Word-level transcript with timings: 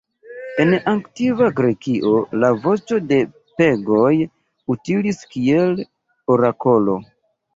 En 0.61 0.71
antikva 0.91 1.49
Grekio 1.59 2.13
la 2.43 2.49
voĉo 2.63 2.97
de 3.11 3.19
pegoj 3.61 4.13
utilis 4.77 5.21
kiel 5.35 5.75
orakolo. 6.37 6.97